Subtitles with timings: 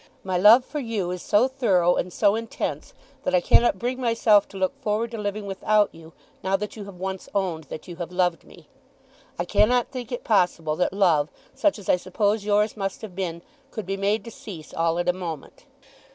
[0.23, 4.47] My love for you is so thorough and so intense that I cannot bring myself
[4.47, 7.97] to look forward to living without you, now that you have once owned that you
[7.97, 8.67] have loved me.
[9.37, 13.43] I cannot think it possible that love, such as I suppose yours must have been,
[13.69, 15.67] could be made to cease all at a moment.